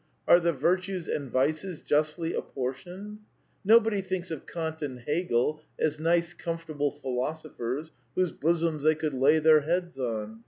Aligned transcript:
Are 0.27 0.39
the 0.39 0.51
vir 0.51 0.77
tues 0.77 1.07
and 1.07 1.29
vices 1.29 1.83
justly 1.83 2.33
apportioned? 2.33 3.19
Nobody 3.63 4.01
thinks 4.01 4.31
of 4.31 4.47
|Eant 4.47 4.81
and 4.81 5.01
Hegel 5.01 5.61
as 5.77 5.99
nice 5.99 6.33
comfortable 6.33 6.89
philosophers 6.89 7.91
whose 8.15 8.31
jbosoms 8.31 8.81
they 8.81 8.95
could 8.95 9.13
lay 9.13 9.37
their 9.37 9.59
heads 9.61 9.99
on. 9.99 10.39